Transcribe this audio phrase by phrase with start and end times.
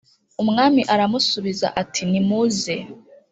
[0.41, 2.75] Umwami aramusubiza ati nimuze